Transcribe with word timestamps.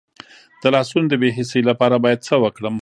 د 0.61 0.63
لاسونو 0.75 1.07
د 1.11 1.13
بې 1.21 1.29
حسی 1.37 1.61
لپاره 1.69 1.95
باید 2.03 2.25
څه 2.27 2.35
وکړم؟ 2.43 2.75